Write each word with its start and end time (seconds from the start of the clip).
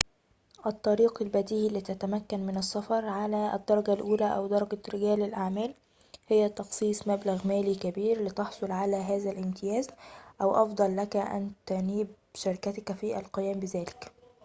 الطريق 0.65 1.21
البديهي 1.21 1.67
لتتمكن 1.69 2.39
من 2.39 2.57
السفر 2.57 3.05
على 3.05 3.55
الدرجة 3.55 3.93
الأولى 3.93 4.35
أو 4.35 4.47
درجة 4.47 4.79
رجال 4.93 5.21
الأعمال 5.23 5.73
هي 6.27 6.49
تخصيص 6.49 7.07
مبلغ 7.07 7.47
مالي 7.47 7.75
كبير 7.75 8.23
لتحصل 8.25 8.71
على 8.71 8.95
هذا 8.95 9.31
الامتياز 9.31 9.87
أو 10.41 10.63
أفضل 10.63 10.97
لك 10.97 11.15
أن 11.15 11.51
تنيب 11.65 12.07
شركتك 12.35 12.91
في 12.91 13.17
القيام 13.19 13.59
بذلك 13.59 14.11